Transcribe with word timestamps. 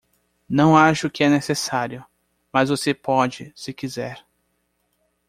Não 0.49 0.75
acho 0.75 1.11
que 1.11 1.23
é 1.23 1.29
necessário, 1.29 2.03
mas 2.51 2.69
você 2.69 2.91
pode, 2.91 3.53
se 3.55 3.71
quiser. 3.71 4.25